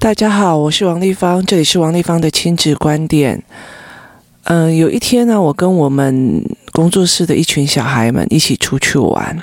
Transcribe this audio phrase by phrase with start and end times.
[0.00, 3.42] 大家好，我是王丽芳，这里是王丽芳的亲子观点。
[4.44, 6.40] 嗯、有一天呢，我跟我们
[6.70, 9.42] 工作室的一群小孩们一起出去玩。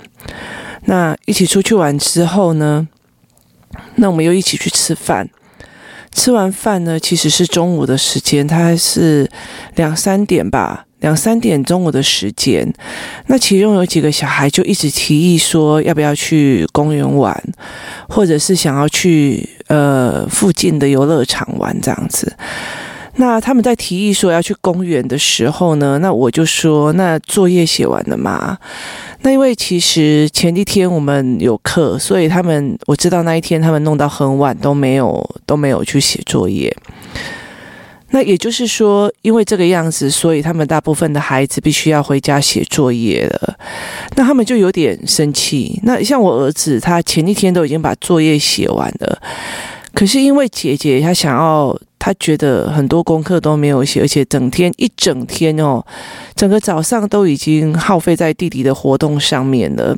[0.85, 2.87] 那一起出去玩之后呢，
[3.95, 5.29] 那我们又一起去吃饭。
[6.13, 9.29] 吃完饭呢，其实是中午的时间，它还是
[9.75, 10.85] 两三点吧。
[11.01, 12.73] 两三点中午的时间，
[13.27, 17.43] 那其中有几个小孩就一直提议说，要不要去公园玩，
[18.07, 22.35] 或者是想要去呃附近的游乐场玩这样子。
[23.17, 28.57] 那他们在提议说要去公园的时候呢，那我就说，那作业写完了吗？
[29.21, 36.75] 那因为其实前一天我们有课，所以他们我知道那一天他们弄到很晚都没有都没有去写作业。
[38.15, 43.57] 那也就是说，因为这个样子，所以他们大部分的孩子必须要回家写作业了。
[44.15, 45.77] 那他们就有点生气。
[45.83, 49.21] 那像我儿子，他前一天都已经把作业写完了，
[49.93, 55.85] 可是因为姐姐她想要，她觉得很多功课都没有写，而且整天一整天哦，
[56.37, 59.93] 整个早上都已经耗费在弟弟的活动上面了，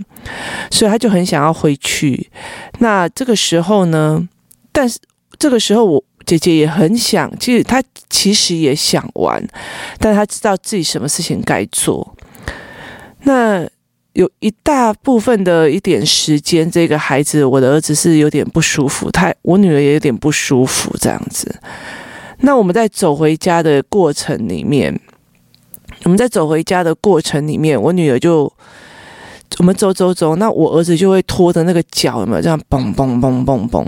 [0.71, 2.31] 所以他就很想要回去。
[2.79, 4.27] 那这个时候呢，
[4.71, 4.97] 但是
[5.37, 6.03] 这个时候我。
[6.27, 9.43] 姐姐也很想，其实她其实也想玩，
[9.97, 12.15] 但她知道自己什么事情该做。
[13.23, 13.67] 那
[14.13, 21.59] 有一大部分的一点时间，这个孩子，我的儿子是有点不舒服，他我女儿也有点不舒服，这样子。
[22.41, 24.99] 那我们在走回家的过程里面，
[26.03, 28.51] 我们在走回家的过程里面，我女儿就。
[29.59, 33.85] 我们走走走，那我儿子就会拖着那个脚，有没有这样蹦蹦蹦蹦蹦？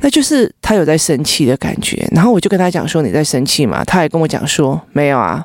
[0.00, 2.06] 那就是他有在生气的感觉。
[2.12, 5.44] 然后我就跟他讲说：“你在生气吗？”他还跟我讲说：“没有啊。”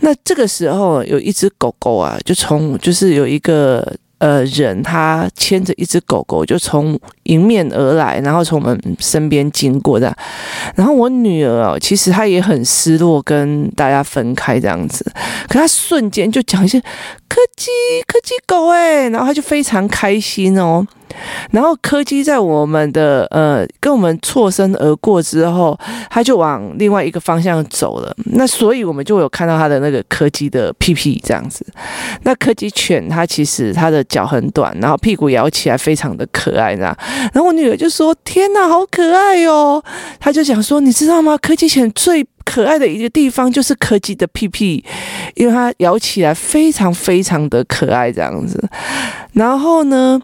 [0.00, 3.96] 那这个时候有一只狗狗啊，就从就是有一个。
[4.18, 10.16] 呃，人他牵着一只狗狗就从迎面而来，然后从我们身边经过的。
[10.76, 15.04] 然后我女儿哦，其实她也很失落，跟大家分开这样子。
[15.46, 16.80] 可她瞬间就讲一些
[17.34, 17.72] 柯基，
[18.06, 20.86] 柯基狗诶，然后她就非常开心哦。
[21.50, 25.78] 然后柯基在我们的呃跟我们错身而过之后，
[26.10, 28.12] 他就往另外一个方向走了。
[28.32, 31.64] 那所以我们就有看到他的那个柯基的屁屁这样子。
[32.22, 36.96] 那柯基犬它其实它的脚很短，然后屁股摇起来非常的可爱呢，
[37.32, 39.82] 然后我女儿就说：“天哪，好可爱哟！”
[40.18, 41.38] 她就想说：“你知道吗？
[41.38, 44.84] 柯基犬最可爱的一个地方就是柯基的屁屁，
[45.34, 48.62] 因为它咬起来非常非常的可爱这样子。”
[49.34, 50.22] 然后呢？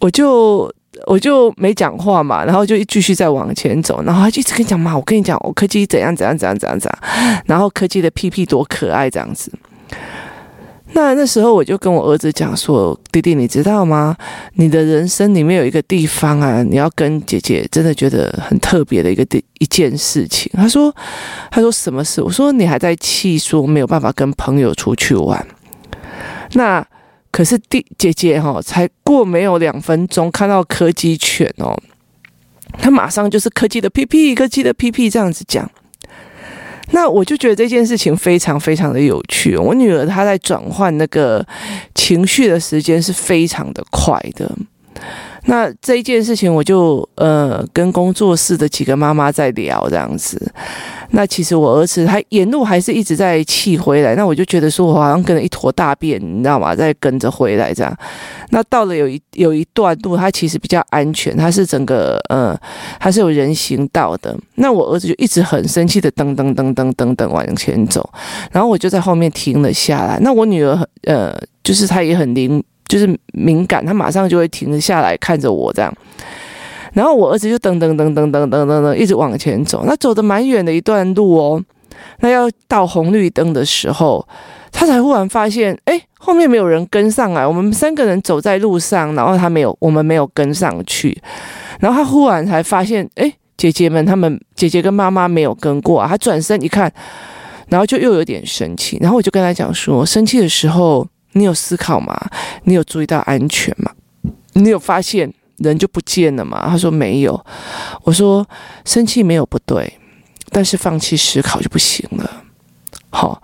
[0.00, 0.68] 我就
[1.06, 9.52] 我就没讲话嘛，然后就继续再往前走，然后他就一直跟你讲嘛，我跟你讲，我柯基怎样怎样怎样怎样怎样，然后柯基的屁屁多可爱这样子。
[10.92, 14.16] 那那时候我就跟我儿子讲说，弟弟，你知道吗？
[14.54, 20.50] 你的人生里面有一个地方啊，你要跟姐姐真的觉得很特别的一个地一件事情。
[20.54, 20.94] 他说，
[21.50, 22.20] 他说什么事？
[22.22, 25.46] 我说你还在气说没有办法跟朋友出去玩。
[26.52, 26.86] 那。
[27.32, 31.80] 可是弟姐姐哈，才过没有两分钟，看到柯基犬哦，
[32.72, 35.70] 他马上就是柯基的屁屁，柯基的屁屁这样子讲。
[36.92, 39.56] 那我就觉得这件事情非常非常的有趣。
[39.56, 41.44] 我女儿她在转换那个
[41.94, 44.50] 情绪的时间是非常的快的。
[45.44, 50.52] 那这一件事情，我就呃跟工作室的几个妈妈在聊这样子。
[51.12, 56.74] 那其实我儿子他沿路还是一直在气回来，那我就觉得说我好像跟了一坨大便，你知道吗？
[56.76, 57.96] 在跟着回来这样。
[58.50, 62.56] 那到了有一有一段路，它其实比较安全，它是整个呃
[63.00, 64.36] 它是有人行道的。
[64.56, 68.08] 那我儿子就一直很生气的噔噔噔噔噔噔往前走，
[68.52, 70.18] 然后我就在后面停了下来。
[70.20, 72.62] 那我女儿呃就是她也很灵。
[72.90, 75.94] 就是敏感，他马上就会停下来看着我这样，
[76.92, 81.62] 然后我儿子就噔噔噔噔噔噔噔噔一直往前走，那走的蛮远的一段路哦，
[82.18, 84.26] 那要到红绿灯的时候，
[84.72, 91.16] 他才忽然发现，哎，后面没有人跟上来，我们三个人走在路上，然后他没有，我们没有跟上去，
[91.78, 96.92] 然后他忽然才发现，哎，姐姐们他们姐姐跟妈妈没有跟过啊，他转身一看，
[97.68, 101.06] 然后就又有点生气，然后我就跟他讲说，生气的时候。
[101.32, 102.18] 你有思考吗？
[102.64, 103.92] 你有注意到安全吗？
[104.54, 106.66] 你有发现人就不见了吗？
[106.68, 107.44] 他说没有。
[108.02, 108.46] 我说
[108.84, 109.92] 生气没有不对，
[110.50, 112.42] 但是放弃思考就不行了。
[113.10, 113.42] 好，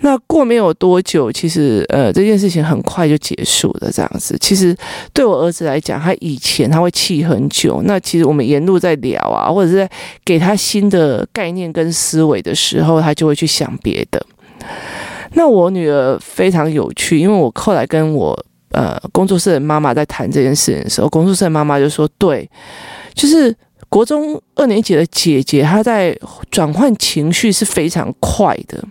[0.00, 3.90] 那过没有多久，其实呃这件事情很快就结束了。
[3.92, 4.76] 这样子，其实
[5.12, 7.82] 对我儿子来讲，他以前他会气很久。
[7.84, 9.90] 那其实我们沿路在聊啊，或者是在
[10.24, 14.24] 给他新的概念跟思维的时候，他就会去想别的。
[15.32, 18.38] 那我女儿非常有趣，因为我后来跟我
[18.70, 22.48] 呃工作室的妈妈在谈这件事情的时候，工作室的妈妈就说：“对，
[23.14, 23.54] 就是
[23.88, 26.16] 国中二年级的姐姐，她在
[26.50, 28.82] 转换情绪是非常快的，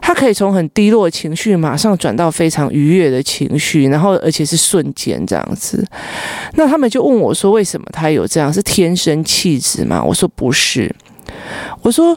[0.00, 5.84] 她可以从很低落的情绪马上转到非常愉悦的情绪，然后而且是瞬间这样子。
[6.54, 8.52] 那他们就问我说：“为什么她有这样？
[8.52, 10.94] 是天生气质吗？”我说：“不是。”
[11.82, 12.16] 我说：“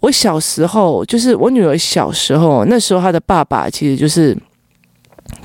[0.00, 4.36] 我小时候，就是我女儿小时候，那时候她的爸爸其实就是。”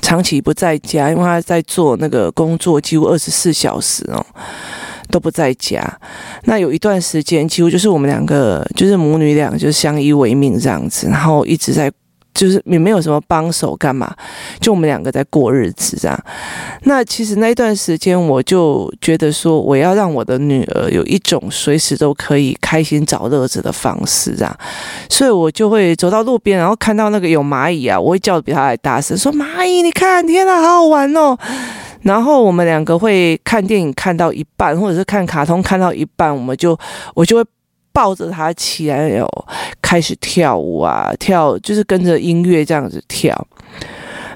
[0.02, 4.24] 长期不在家，因为他在做那个工作，几乎二十四小时哦
[5.10, 5.80] 都不在家。
[6.44, 11.92] 那有一段时间，几乎就是我们两个，就是母女俩，就相依为命这样子，然后一直在。
[12.36, 14.14] 就是也没有什么帮手干嘛，
[14.60, 16.24] 就我们两个在过日子这样。
[16.82, 24.58] 那其实那一段时间，我就觉得说，我要让我的女儿有一种随时都可以开心找乐子的方式这样。
[25.08, 31.36] 所以我就会走到路边，然后看到那个有蚂蚁啊，我会叫比他还大声，说：“蚂蚁，你看，天哪，好好玩哦！”
[32.02, 36.78] 然后我们两个会看电影看到一半，或者是看卡通看到一半，我们就
[37.14, 37.44] 我就会。
[37.96, 39.26] 抱着他起来，有
[39.80, 43.34] 开始跳舞啊，跳就是跟着音乐这样子跳。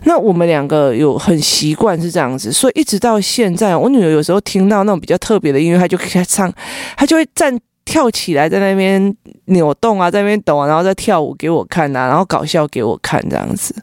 [0.04, 6.50] 那我们两个有很习惯是这样子，所以一直到现在，我女儿有时候听到那种比较特别的音乐，她就开始唱，
[6.96, 7.54] 她就会站
[7.84, 9.14] 跳起来，在那边
[9.44, 13.74] 扭动啊，在那边抖啊，然后再跳舞给我看啊，然后搞笑给我看这样子。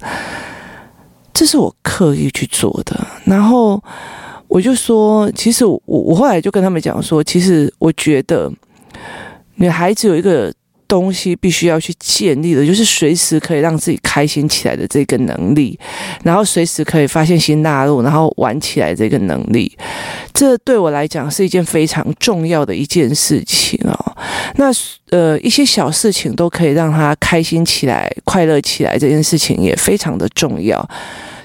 [1.32, 3.00] 这是我刻意去做的。
[3.26, 3.80] 然后
[4.48, 8.52] 我就说，其实我我后来就跟他们讲说，其实我觉得。
[9.58, 10.52] 女孩子有一个
[10.88, 15.78] 东西必须要去建立的，就是随时可以让自己开心起来的这个能力，
[16.24, 19.70] 然后随时可以发现新大陆，然后玩起来这个能力，
[20.34, 24.16] 这对我来讲是一件非常重要的一件事情哦。
[24.56, 24.72] 那
[25.10, 30.90] 呃，一些小事情都可以让她开心起来、快乐起来，这件事情也非常的重要。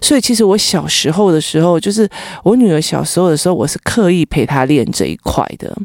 [0.01, 2.09] 所以，其实我小时候的时候，就是
[2.45, 5.77] 我女儿小时候的时候，我是刻意陪她练这一块的。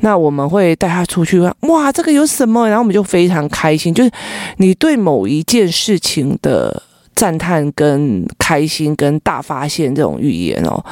[0.00, 2.66] 那我们会带他出去玩，哇，这个有什么？
[2.68, 3.92] 然后我们就非常开心。
[3.92, 4.10] 就是
[4.56, 6.82] 你对某一件事情的
[7.14, 10.82] 赞叹、跟开心、跟大发现这种语言哦，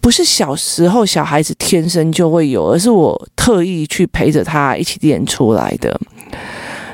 [0.00, 5.98] 不是小时候小孩子天生就会有，而是我特意去陪着他一起练出来的。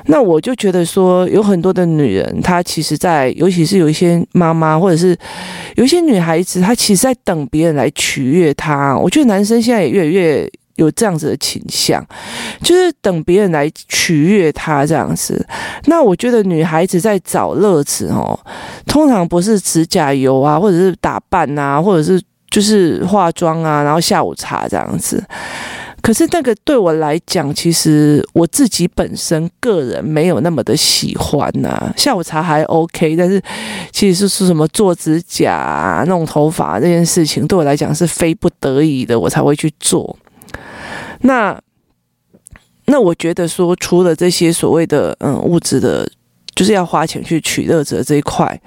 [0.07, 5.17] 那我就觉得说，有很多的女人，她其实在，尤其是有一些妈妈，或者是
[5.77, 8.97] 有一些女孩子，她其实在等别人来取悦她。
[8.97, 12.05] 我觉得男生现在也越来越有这样子的倾向，
[12.63, 15.47] 就是等别人来取悦她这样子。
[15.85, 18.39] 那我觉得女孩子在找乐子哦，
[18.87, 25.23] 通常不是指甲油啊，或者是打扮啊，或者是就是化妆啊，然后下午茶这样子。
[26.03, 33.39] 可是那个对我来讲，其实我自己本身个人没有那么的喜欢呐、下午茶还 OK，但是
[33.93, 40.17] 其实是是什么做指甲、啊、弄头发这件事情，对我来讲是非不得已的，我才会去做。
[41.23, 41.61] 那
[42.87, 46.09] 那我觉得说，除了这些所谓的嗯物质的，
[46.55, 48.61] 就是要花钱去取乐者这一块，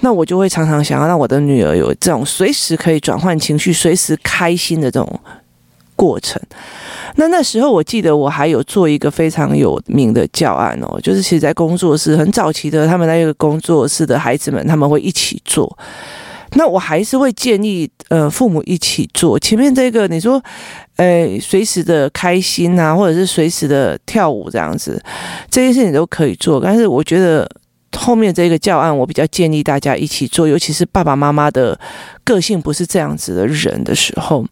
[0.00, 5.20] 那我就会常常想要让我的女儿有这种随时可以转换情绪、随时开心的这种。
[5.94, 6.40] 过程，
[7.14, 15.78] 那那时候我记得我还有做一个非常有名的教案哦，就是其实在工作室很早期的，他们那个工作室的孩子们他们会一起做，
[16.54, 19.38] 那我还是会建议呃父母一起做。
[19.38, 20.42] 前面这个你说，
[20.96, 25.02] 呃随时的开心啊，或者是随时的跳舞这样子，
[25.50, 27.48] 这些事情都可以做，但是我觉得。
[27.96, 31.78] 后面这个教案，我比较建议大家一起做，尤其是爸爸妈妈的
[32.24, 34.44] 个性不是这样子的人的时候。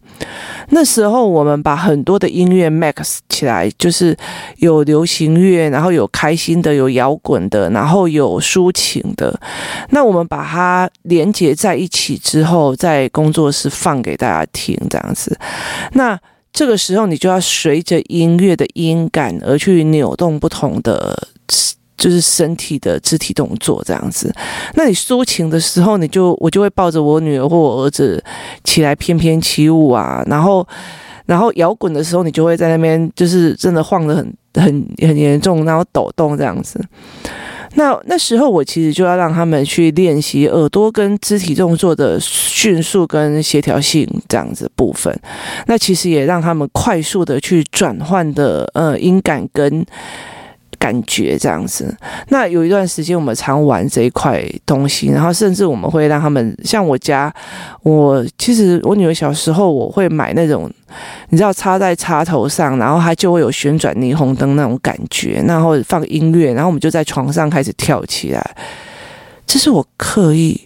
[0.69, 4.15] 那时候我们把很多的音乐 max 起来，就是
[4.57, 9.37] 有流行乐，然后有开心的，有摇滚的，然后有抒情的。
[9.89, 15.37] 那我们把它连接在一起之后，在工作室放给大家听，这样子。
[15.93, 16.17] 那
[16.53, 21.27] 这个时候你就要随着音乐的音感而去扭动不同的。
[22.01, 24.33] 就是身体的肢体动作这样子，
[24.73, 28.21] 那你抒情的时候，你就我就会抱着我女儿或我儿子
[28.63, 30.67] 起来翩翩起舞啊，然后
[31.27, 36.83] 然后摇滚的时候，你就会在那边就是真的晃得很很很严重，然后抖动这样子。
[37.75, 45.15] 那那时候我其实就要让他们去练习耳朵跟肢体动作的迅速跟协调性这样子部分，
[45.67, 49.85] 那其实也让他们快速的去转换的呃音感跟。
[50.81, 51.95] 感觉这样子，
[52.29, 57.31] 那有一段时间我们常玩这一块东西，然后甚至我们会让他们像我家，
[57.83, 60.67] 我其实我女儿小时候我会买那种，
[61.29, 68.55] 你知道插在插头上，然后它就会有旋转霓虹灯那种感觉，然后放音乐，然后我们就在床上开始跳起来。
[69.45, 70.59] 这是我刻意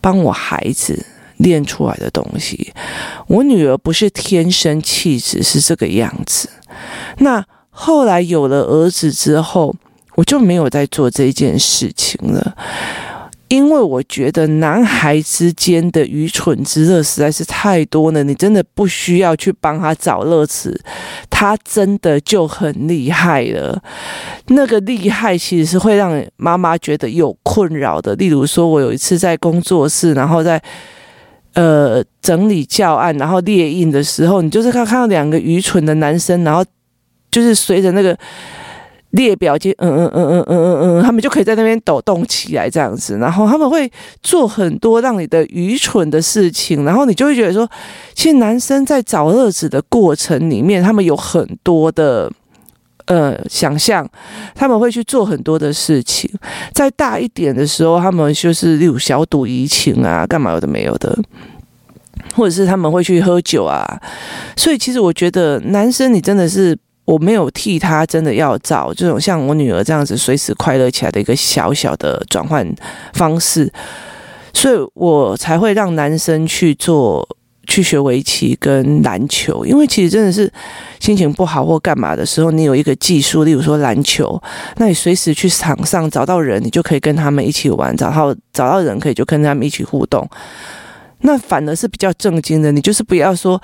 [0.00, 2.72] 帮我孩子练出来的东西。
[3.28, 6.48] 我女儿不是天生气质是这个样子。
[7.18, 7.44] 那
[7.78, 9.74] 后来有了儿子之后，
[10.14, 12.56] 我就没有再做这件事情了。
[13.48, 20.80] 因为我觉得男孩之间的愚蠢之乐实在是太多了，你真的不需要去帮他找乐子，
[21.30, 23.80] 他真的就很厉害了。
[24.48, 28.16] 那个厉害其实是会让妈妈觉得有困扰的。
[28.16, 30.60] 例如说，我有一次在工作室，然后在
[31.54, 36.64] 呃整理教案，然后列印的时候，你就是看看到两个愚蠢的男生，然后
[37.36, 38.16] 就是随着那个。
[39.10, 43.90] 列表就嗯嗯嗯嗯嗯嗯嗯，他们就可以在那边抖动起来这样子，然后他们会
[44.22, 47.66] 做很多让你的愚蠢的事情，然后你就会觉得说，
[48.14, 52.30] 其实男生在找乐子的过程里面，他们有很多的
[53.06, 54.06] 呃想象，
[54.54, 56.30] 他们会去做很多的事情。
[56.74, 61.16] 再大一点的时候，他们就是例如小赌怡情啊，干嘛有的没有的，
[62.34, 63.98] 或者是他们会去喝酒啊。
[64.56, 66.76] 所以其实我觉得男生你真的是。
[67.06, 72.66] 我没有替他真的要找这种像我女儿这样子随时快乐起来的一个小小的转换
[73.14, 73.72] 方式，
[74.52, 77.26] 所以我才会让男生去做
[77.68, 80.52] 去学围棋跟篮球，因为其实真的是
[81.00, 84.40] 心情不好或干嘛的时候，你有一个技术，例如说篮球，
[84.76, 90.28] 那你随时去场上找到人，你就可以跟他们一起玩，找到找到人可以就跟他们一起互动，
[91.20, 93.60] 那反而是比较正经的，你就是不要说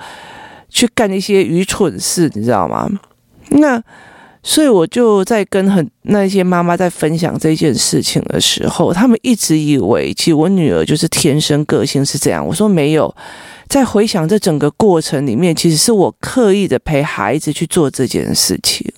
[0.69, 2.89] 去干一些愚蠢事，你知道吗？
[3.49, 3.81] 那，
[4.41, 12.45] 所以我就在跟很那些妈妈在分享这件事情的时候，他们一直以为其实我女儿就是天生个性是这样。
[12.45, 13.13] 我说没有，
[13.67, 18.91] 在回想这整个过程里面，其实是我刻意的陪孩子去做这件事情。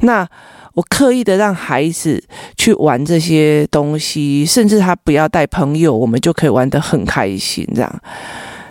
[0.00, 0.28] 那
[0.74, 2.22] 我刻意的让孩子
[2.56, 7.66] 去玩这些东西，甚至他不要带朋友，我们就可以玩得很开心。
[7.74, 8.00] 这样，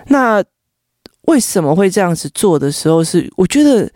[0.07, 0.43] 那。
[1.27, 3.89] 为什么会这样子做的时候，是我觉得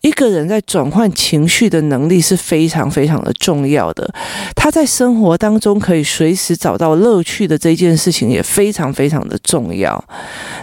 [0.00, 4.12] 一个人在转换情绪的能力是非常非常的重要的。
[4.56, 10.02] 他在生活当中可以随时找到乐趣的这件事情也非常非常的重要。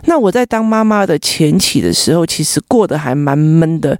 [0.05, 3.97] 那我在当妈妈的前期的时候，其实过得还蛮闷的，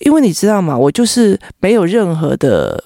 [0.00, 0.76] 因为你知道吗？
[0.76, 2.82] 我就是没有任何的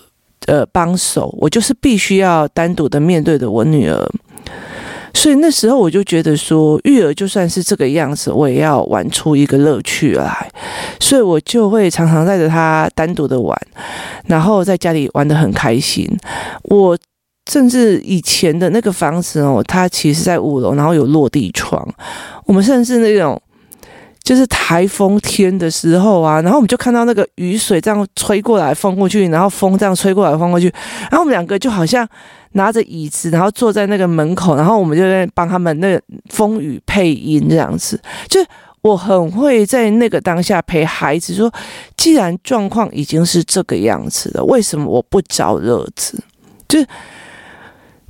[0.47, 4.09] 呃帮手，我就是必须要单独的面对着我女儿。
[5.15, 10.51] 所以那时候我就觉得说，育儿就算是这个样子，我也要玩出一个乐趣来。
[11.01, 13.59] 所以我就会常常带着他单独的玩，
[14.27, 16.07] 然后在家里玩得很开心。
[16.65, 16.99] 我
[17.51, 21.87] 甚至以前的那个房子哦，它其实在五楼，然后有落地窗。
[22.45, 23.41] 我们甚至那种
[24.23, 32.07] 就是台风天的时候啊，然后我们就看到那个雨水这样吹过来，风过去，然后风这样吹过来，风过去，然后我们两个就好像。
[32.55, 38.01] 拿着椅子，然后坐在那个门口，然后我们就在帮他们那个风雨配音这样子。
[38.29, 38.41] 就
[38.83, 41.53] 我很会在那个当下陪孩子说，
[41.97, 46.19] 既然状况已经是这个样子了，为什么我不找乐子？
[46.67, 46.87] 就是。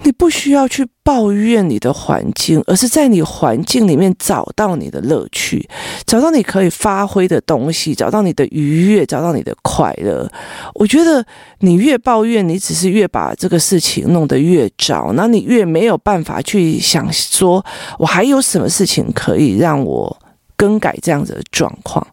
[0.05, 5.67] 你不需要去抱怨你的环境，而是在你环境里面找到你的乐趣，
[6.07, 10.31] 找到你可以发挥的东西，找到你的愉悦，找到你的快乐。
[10.75, 11.25] 我觉得
[11.61, 17.65] 你越抱怨，你只是越把这个事情弄得越糟，那你越没有办法去想说，
[17.99, 20.17] 我还有什么事情可以让我
[20.57, 22.07] 更改这样子的状况。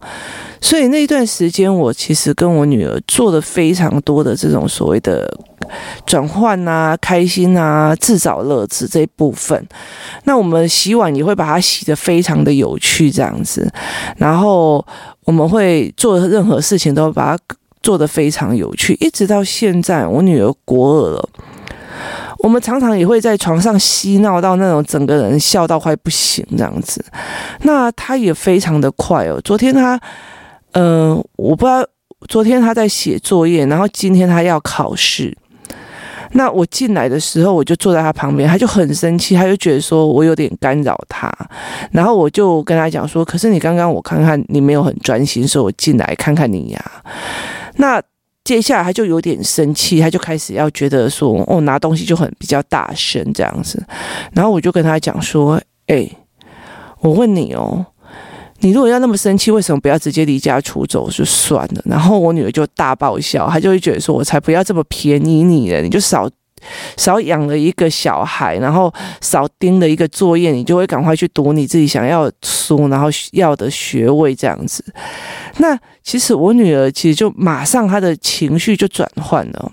[0.60, 5.28] 所以那段时间，我其实跟我女儿做了非常多的这种所谓的
[6.06, 9.68] 转换啊、开心啊、自找乐子这一部分。
[10.26, 13.68] 那我们洗碗也会把它洗得非常的有趣，这样子。
[14.18, 14.86] 然后
[15.26, 17.44] 我们会做任何事情都把它
[17.82, 21.30] 做得非常有趣，一直到现在，我女儿国二了。
[22.44, 27.04] 我们常常也会在床上嬉闹到那种整个人笑到快不行这样子。
[27.62, 29.40] 那他也非常的快哦。
[29.44, 29.96] 昨天他，
[30.72, 31.86] 嗯、呃，我不知道，
[32.28, 35.38] 昨天他在写作业，然后今天他要考试。
[36.34, 41.32] 那我进来的时候，我就坐在他旁边，他就很生气，他就觉得说我有点干扰他。
[41.92, 46.92] 然后我就跟他讲说：“可是你刚刚我看看你没有很专心，所以我进来看看你呀。”
[47.78, 48.02] 那。
[48.52, 53.82] 接下来他就有点生气，他就开始要觉得说，哦，拿东西就很比较大声这样子。
[54.34, 56.06] 然后我就跟他讲说，哎，
[57.00, 57.86] 我问你哦，
[58.60, 61.82] 你如果要那么生气，为什么不要直接离家出走就算了？
[61.86, 66.30] 然后我女儿就大爆笑，她就会觉得说，我才不要这么便宜你呢，你就少。
[66.98, 74.84] 少养了一个小孩，然后少盯了一个作业，你就会赶快去读你自己想要书，然后要的学位这样子。
[75.58, 79.72] 那其实我女儿其实就马上她的情绪就转换了。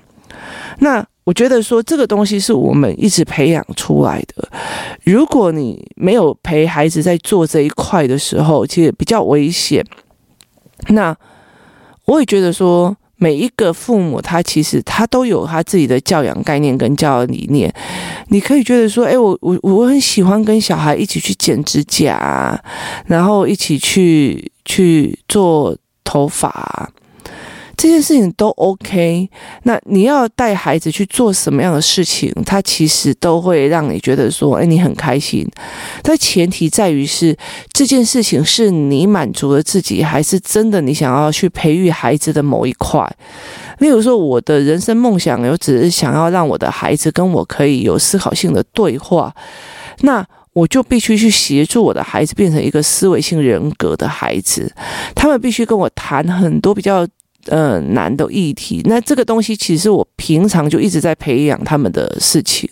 [0.81, 4.49] 那我觉得说这个东西是我们一直培养出来的。
[5.05, 9.85] 如果你没有陪孩子在做这一块的时候，其实比较危险。
[10.89, 11.15] 那
[12.07, 17.73] 我也觉得说，每一个父母他其实他都有他自己的教养概念跟教养理念。
[18.29, 22.59] 你可以觉得说，哎，我我我很喜欢跟小孩一起去剪指甲，
[23.07, 26.91] 然后一起去去做头发。
[27.79, 29.31] 这件事情都 OK，
[29.63, 35.49] 那你要带孩子去做什么样的事情，他其实都会让你觉得说，哎，你很开心。
[36.03, 37.37] 但前提在于是
[37.73, 43.09] 这件事情是你满足了自己，还是真的你想要去培育孩子的某一块。
[43.79, 49.33] 例如说，我的人生梦想，我只是想要让我的孩子跟我可以有思考性的对话，
[50.01, 54.75] 那我就必须去协助我的孩子变成一个思维性人格的孩子，
[55.15, 57.07] 他们必须跟我谈很多比较。
[57.51, 62.69] 嗯，难的议题，那这个东西其实我平常就一直在培养他们的事情。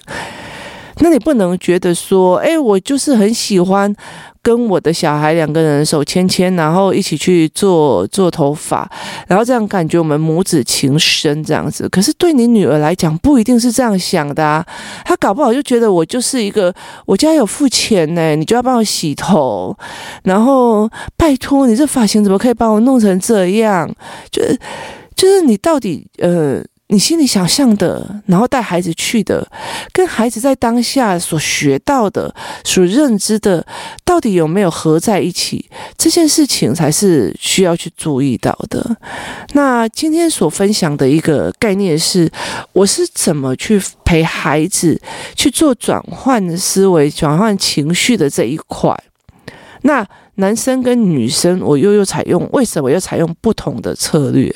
[1.01, 3.95] 那你不能觉得说，哎，我就是很喜欢
[4.41, 8.91] 跟我的小孩两个人手牵牵，然后一起去做做头发，
[9.29, 11.87] 然后这样感觉我们母子情深这样子。
[11.91, 14.65] 可是对你女儿来讲，不一定是这样想的啊。
[15.05, 16.75] 她搞不好就觉得我就是一个，
[17.05, 19.77] 我家有付钱呢，你就要帮我洗头，
[20.25, 23.87] 然后拜托你这发型怎么可以帮我弄成这样？
[24.31, 24.59] 就是
[25.15, 26.63] 就是你到底呃。
[26.89, 29.47] 你心里想象的，然后带孩子去的，
[29.93, 33.67] 跟孩子在当下所学到的、所认知的，
[34.05, 35.69] 到底有没有合在一起？
[35.99, 38.97] 这件事情才是需要去注意到的。
[39.55, 42.31] 那今天所分享的一个概念是，
[42.73, 45.01] 我是怎么去陪孩子
[45.35, 48.97] 去做转换思维、转换情绪的这一块。
[49.83, 50.07] 那。
[50.37, 54.55] 男生跟女生，我又又采用，为什么又采用不同的策略？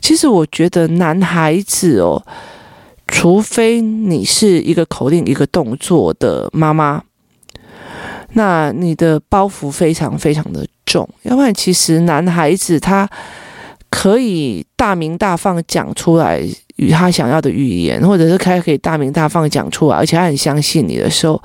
[0.00, 2.22] 其实我觉得男孩子哦，
[3.08, 7.02] 除非你是一个口令一个动作的妈妈，
[8.34, 13.08] 那你的包袱非常非常的重，要不然其实男孩子他
[13.88, 21.42] 可以大鸣大放讲出来与他想要的语言，或者是他可以大鸣大放讲出来，而且他很相信你的时候。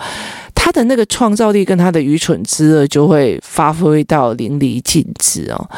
[0.68, 5.70] 他的那个创造力跟他的愚蠢之恶就会发挥到淋漓尽致哦。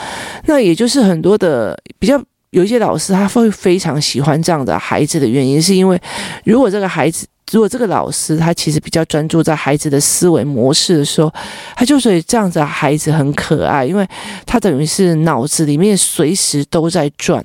[0.48, 6.02] 那也就是很多的比较有一些老师他会非常喜欢这样的孩子的原因，是因为
[6.44, 7.28] 如果这个孩子。
[7.52, 11.32] 如果这个老师他其实比较专注在孩子的思维模式的时候，
[11.76, 14.08] 他就所以这样子孩子很可爱，因为
[14.46, 17.44] 他等于是脑子里面随时都在转，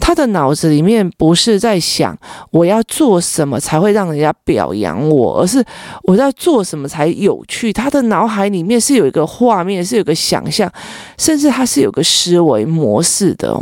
[0.00, 2.16] 他的脑子里面不是在想
[2.50, 5.64] 我要做什么才会让人家表扬我，而是
[6.04, 7.72] 我要做什么才有趣。
[7.72, 10.70] 他的脑海里面是有一个画面，是有个想象，
[11.18, 13.60] 甚至他是有个思维模式的。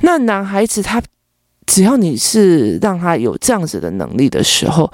[0.00, 1.02] 那男孩子他。
[1.66, 4.90] 只要你是让他有这样子的能力的时候，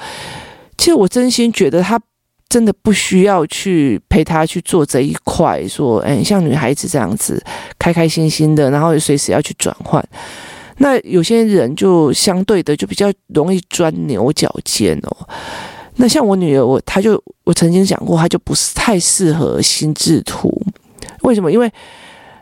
[0.79, 2.01] 其实我真心觉得他
[2.49, 7.43] 真的不需要去陪他去做这一块，说，哎，像女孩子这样子
[7.79, 10.05] 开开心心的，然后随时要去转换。
[10.79, 15.29] 那有些人就相对的就比较容易钻牛角尖哦。
[15.97, 20.51] 那像我女儿，我她就我曾经讲过，她就不是太适合心智图。
[21.23, 21.53] 为什么？
[21.53, 21.71] 因为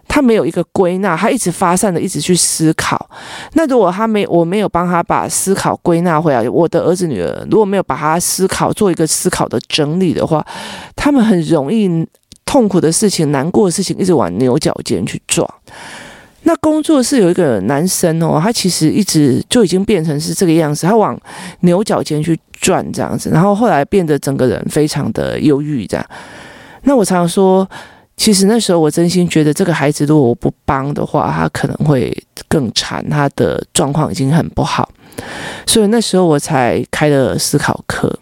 [0.09, 3.09] 他没有一个归纳，他一直发散的一直去思考。
[3.53, 10.45] 那如果他没，我没有帮他把思考归纳回来，我的儿子女儿如果没有把他思考做一个思考的整理的话，
[10.97, 12.05] 他们很容易
[12.47, 15.49] 痛苦的事情、难过的事情一直往牛角尖去撞。
[16.43, 21.17] 那工作室有一个男生哦，他其实一直就已经变成是这个样子，他往
[21.61, 26.07] 牛角尖去转这样子，然后后来变得整个人非常的忧郁这样。
[26.83, 27.69] 那我常常说。
[28.19, 32.15] 其实那时候我真心觉得，这个孩子如果我不帮的话，他可能会
[32.49, 34.91] 更惨，他的状况已经很不好，
[35.67, 38.19] 所以那时候我才开了思考课。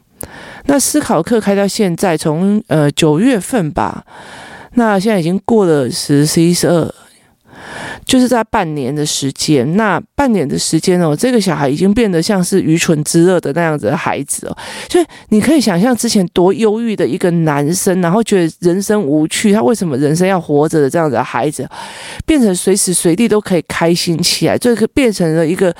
[0.67, 4.05] 那思考课开到现在，从呃九月份吧，
[4.75, 6.95] 那现在已经过了十、十一、十二。
[8.07, 14.57] 就是在半年的时间，那半年的时间哦，这个小孩已经变得像是愚蠢之恶的那样子的孩子哦，
[14.89, 21.69] 所以你可以想象之前多忧郁的一个男生，然后觉得人生无趣，他为什么人生要活着的这样子的孩子，
[22.25, 25.75] 变成随时随地都可以开心起来，这个变成了一个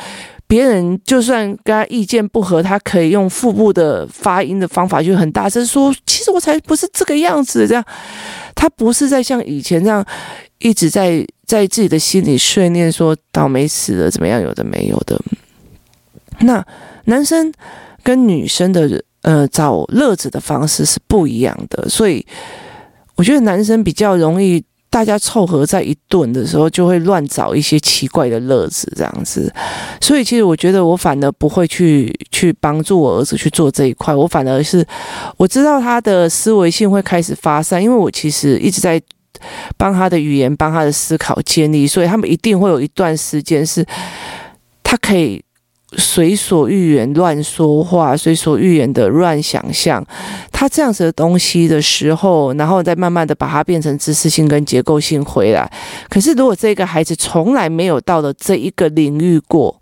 [0.49, 7.85] 别人就算跟他意见不合，他可以用腹部的发音的方法就很大声说，其实我才不是这个样子，这样
[8.55, 10.05] 他不是在像以前这样
[10.59, 11.27] 一直在。
[11.47, 14.43] 在自己的心里训练说倒霉死了怎么样？
[14.43, 15.17] 有的没有的。
[16.41, 16.67] 那
[17.05, 17.53] 男生
[18.03, 22.27] 跟女生的呃找乐子的方式是不一样的，所以
[23.15, 29.53] 我觉得男生比较容易大家凑合在一顿的时候，就会乱找一些奇怪的乐子，这样子。
[30.01, 34.85] 所以，其实我觉得我反而不会去去帮助我儿子去做这一块，我反而是
[35.37, 39.01] 我知道他的思维性会开始发散，因为我其实一直在
[39.77, 43.85] 帮他的语言、帮他的思考建立，所以他们一定会有一段时间是
[44.83, 45.43] 他可以。
[45.97, 50.05] 随所欲言乱说话，随所欲言的乱想象，
[50.51, 55.71] 他这样子的东西的时候，然后再慢慢的把它变成知识性跟结构性回来。
[56.11, 59.81] 可是如果这个孩子从来没有到了这一个领域过，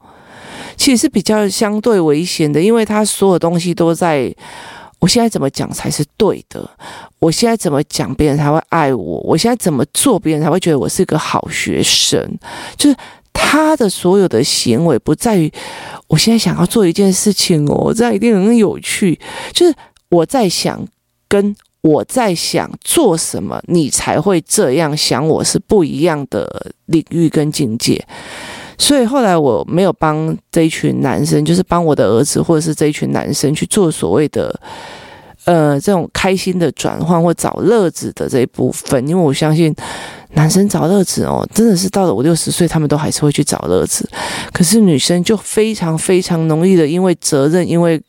[0.77, 4.33] 其实是比较相对危险的，因为他所有东西都在
[5.05, 6.67] 我现在怎么讲才是对的，
[7.19, 12.39] 我现在怎么讲别人才会爱我，我现在怎么做别人才会觉得我是一个好学生，
[12.79, 12.97] 就是。
[13.37, 15.53] 他的所有的行为不在于
[16.07, 19.19] 我现在想要做一件事情哦，这样一定很有趣。
[19.53, 19.75] 就是
[20.09, 20.81] 我在想，
[21.29, 28.05] 跟我在想做什么，你才会这样想，我是不一样的领域跟境界。
[28.79, 34.59] 所以后来我没有帮这一群男生，就是帮我的儿子或者是这一群男生去做所谓的
[35.45, 39.75] 呃这种开心的转换或找乐子的这一部分，因为我相信。
[40.37, 44.05] 男生找乐子哦，真的是到了五六十岁，他们都还是会去找乐子。
[44.53, 48.03] 可是女生就非常非常容易的，因为责任，因为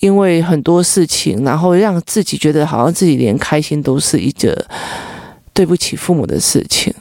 [0.00, 4.66] 因为很多事情，然后让自己觉得好像自己连开心都是一个
[5.54, 6.92] 对不起父母的事情。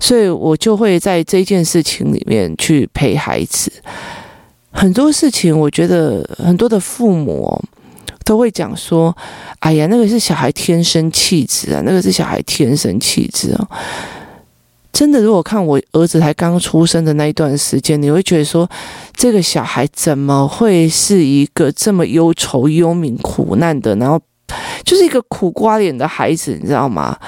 [0.00, 3.70] 所以我就会在这件事情里面去陪孩子。
[4.70, 7.62] 很多事情，我觉得很多的父母。
[8.24, 9.16] 都会讲说
[9.60, 13.68] ：“哎呀，那个是小孩天生气质啊，那个是小孩天生气质啊。”
[14.92, 18.70] 真的，如果看我儿子才刚出生的那一段时间，你会觉得说，
[19.16, 24.20] 这个小孩怎么会是一个这么忧愁、忧民、苦难的，然后
[24.84, 27.18] 就是一个苦瓜脸的孩子，你知道吗？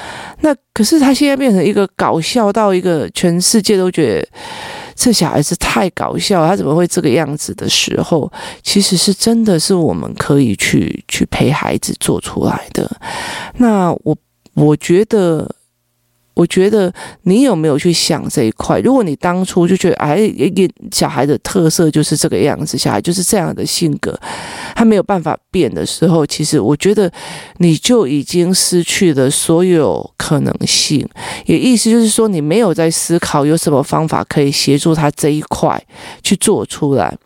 [0.40, 4.28] 那可是他现在变成一个搞笑到一个全世界都觉得。
[4.98, 12.90] 这小孩子太搞笑，他怎么会这个样子的时候，其实是真的是我们可以去去陪孩子做出来的。
[13.58, 14.16] 那我
[14.54, 15.55] 我觉得。
[16.36, 18.78] 我觉得你有没有去想这一块？
[18.80, 20.30] 如果你当初就觉得，哎，
[20.92, 24.14] 小孩的特色就是这个样子，小孩就是这样的性格，
[24.74, 27.10] 他没有办法变的时候，其实我觉得
[27.56, 31.08] 你就已经失去了所有可能性。
[31.46, 35.82] 也意思就是说，你没有在思考有什么方法可以协助他这一块
[36.22, 37.16] 去做出来。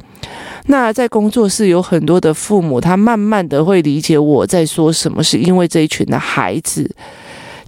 [0.67, 6.89] 那在工作室有很多的父母，他慢慢的会理解我在说什么，是因为这一群的孩子。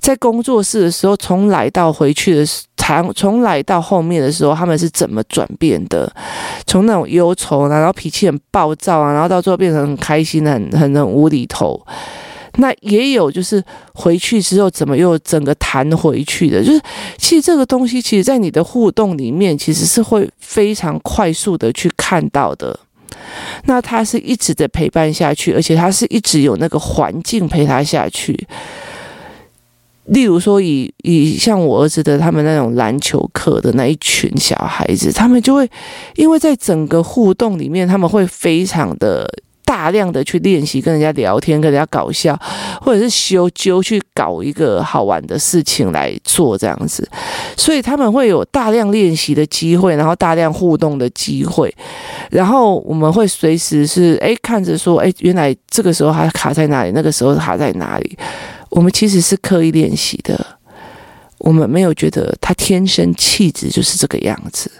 [0.03, 6.13] 在工作室的时候，从来到回去的时，从从来到后面的时候，他们是怎么转变的？
[6.67, 11.81] 从那种忧愁，然后脾气很暴躁啊，然后到最后变成很开心、很很很无厘头。
[12.57, 13.63] 那也有就是
[13.95, 16.63] 回去之后怎么又整个弹回去的？
[16.63, 16.81] 就是
[17.17, 22.79] 其实这个东西，其实在你的互动里面，其实是会非常快速的去看到的。
[23.67, 28.47] 那他是一直的陪伴下去，而且他是一直有那个环境陪他下去。
[30.07, 35.69] 例如说以，以像我儿子的他们那种篮球课的那一群小孩子，他们就会
[36.17, 39.33] 因为在整个互动里面，他们会非常的
[39.65, 42.39] 大量的去练习跟人家聊天，跟人家搞笑，
[42.81, 47.09] 或者是修揪去搞一个好玩的事情来做这样子，
[47.57, 51.73] 所以他们会有大量练习的机会，然后大量互动的机会，
[52.29, 58.19] 然后我们会随时是诶看着说，诶原来这个时候还卡在哪里，那个时候卡在哪里。
[58.75, 60.45] 我们其实是刻意练习的，
[61.37, 64.71] 我们没有觉得他天生气质就是这个样子，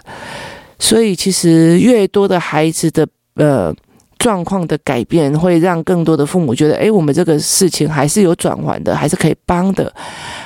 [0.79, 3.71] 所以其实越多的孩子的呃
[4.17, 9.93] 状况的改变，会让更多的父母觉得，哎，我们这个事情还是有转圜的，还是可以帮的，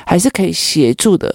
[0.05, 1.33] 还是可以协助的。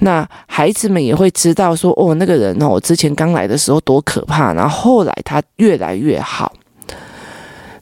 [0.00, 6.52] 那孩子们也会知道说，哦，那个人哦，之前刚来的时候多可怕，然后后来他越来越好。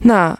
[0.00, 0.38] 那。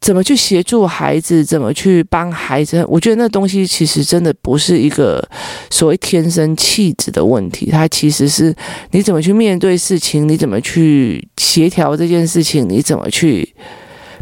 [0.00, 1.44] 怎么去协助孩子？
[1.44, 2.82] 怎么去帮孩子？
[2.88, 5.22] 我觉得那东西其实真的不是一个
[5.68, 8.54] 所谓天生气质的问题，它其实是
[8.92, 13.54] 你怎么去面对事情，你怎么去协调这件事情，你怎么去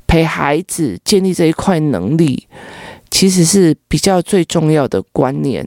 [0.09, 2.49] 陪孩子建立这一块能力，
[3.09, 5.65] 其实是比较最重要的观念。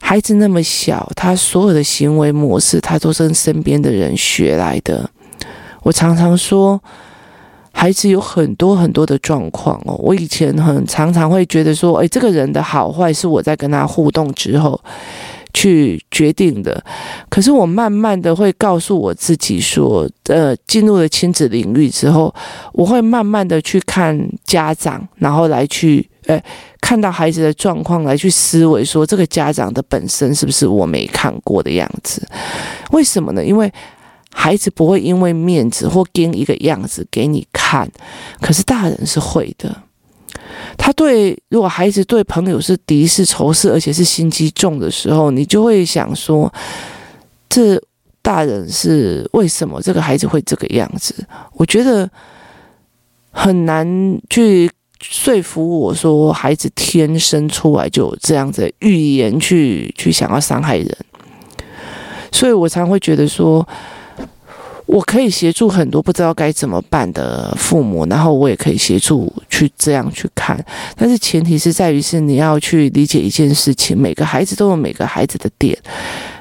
[0.00, 5.10] 孩子那么小，他所有的行为模式，他都是跟身边的人学来的。
[5.82, 6.82] 我常常说。
[7.76, 14.80] 孩子有很多很多的状况哦，我以前很常常会觉得说，诶，这个人的好坏是我在跟他互动之后
[15.52, 16.82] 去决定的。
[17.28, 22.32] 可是我慢慢的会告诉我自己说，呃，进入了亲子领域之后，
[22.72, 26.40] 我会慢慢的去看家长，然后来去呃，
[26.80, 32.26] 看到孩子的状况来去思维，说这个家长的本身是不是我没看过的样子？
[32.92, 33.44] 为什么呢？
[33.44, 33.70] 因为
[34.36, 37.90] 孩子不会因为面子或给一个样子给你看，
[38.40, 39.74] 可是大人是会的。
[40.76, 46.52] 他对，如果孩子对朋友是敌视、仇视，而且是心机重的时候，你就会想说，
[47.48, 47.80] 这
[48.20, 51.14] 大人是为什么这个孩子会这个样子？
[51.52, 52.10] 我觉得
[53.30, 53.86] 很难
[54.28, 54.68] 去
[55.00, 60.98] 说服我说，孩子天生出来就有这样子的语言去去想要伤害人，
[62.32, 63.66] 所以我常会觉得说。
[64.86, 70.62] 我可以协助很多不知道该怎么办的父母，然后我也可以协助去这样去看，
[70.94, 75.76] 但是前提是在于是你要去理解一件事情，每个孩子都有每个孩子的点。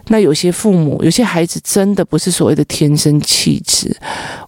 [0.07, 3.95] 那有些父母，有些孩子真的不是所谓的天生气质，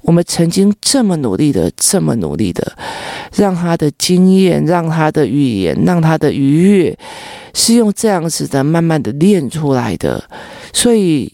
[0.02, 2.78] 我们曾经这么努力的，这么努力的，
[3.34, 6.98] 让他的经验，让他的语言，让他的愉悦，
[7.54, 10.22] 是用这样子的慢慢的练出来的，
[10.74, 11.32] 所以。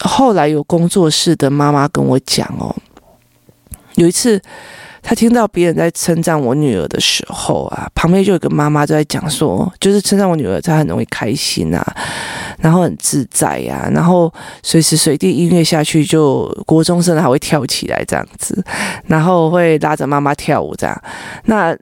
[0.00, 2.74] 后来有工作室的妈妈跟我讲哦，
[3.94, 4.40] 有一次
[5.02, 11.96] 她听到别人在称赞我女儿的时候啊，旁边就有个妈妈就在讲说，就是称赞我女儿，她很容易开心啊，
[12.58, 18.64] 然后很自在呀、啊，然后随时随地音乐下去就国中生还会跳起来这样子，
[19.06, 21.02] 然后会拉着妈妈跳舞这样。
[21.44, 21.76] 那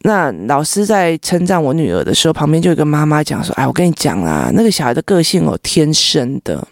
[0.00, 6.66] 那老师在称赞我女儿的时候，旁边就有个妈妈讲说，哎，我跟你讲啊，那个小孩的个性哦，天生的。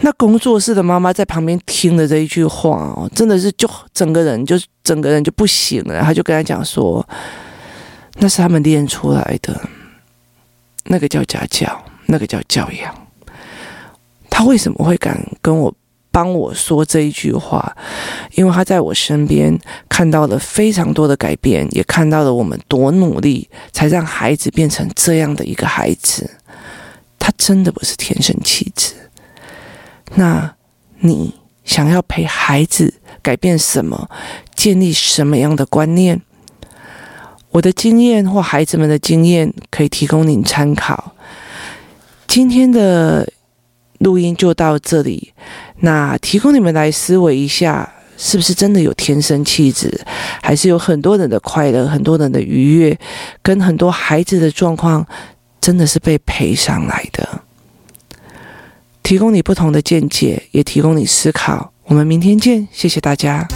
[0.00, 6.00] 那工作室的妈妈在旁边听了这一句话哦，真的是就整个人就整个人就不行了。
[6.02, 7.06] 他就跟他讲说，
[8.18, 9.58] 那是他们练出来的，
[10.84, 12.94] 那个叫家教，那个叫教养。
[14.28, 15.74] 他为什么会敢跟我
[16.10, 17.74] 帮我说这一句话？
[18.34, 26.30] 因为他在我身边看到了非常多的改变，也看到了我们多努力才让孩子变成这样的一个孩子。
[27.18, 28.92] 他真的不是天生气质。
[30.14, 30.54] 那
[31.00, 34.08] 你想要陪孩子改变什么？
[34.54, 36.20] 建立什么样的观念？
[37.50, 41.12] 我的经验或孩子们的经验可以提供您参考。
[42.26, 43.30] 今天的
[43.98, 45.32] 录音就到这里。
[45.80, 50.00] 那提供你们来思维一下，是不是真的有天生气质？
[50.42, 52.98] 还是有很多人的快乐、很多人的愉悦，
[53.42, 55.06] 跟很多孩子的状况，
[55.60, 57.42] 真的是被陪上来的？
[59.06, 61.72] 提供你不同的见解，也提供你思考。
[61.84, 63.46] 我们明天见，谢谢大家。